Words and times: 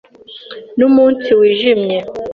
Numunsi 0.77 1.29
wijimye. 1.39 1.97